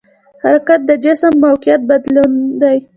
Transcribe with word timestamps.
حرکت 0.43 0.79
د 0.89 0.91
جسم 1.03 1.33
موقعیت 1.43 1.81
بدلون 1.89 2.31
دی. 2.61 2.77